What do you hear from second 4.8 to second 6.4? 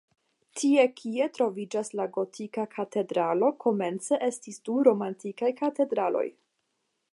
romanikaj katedraloj.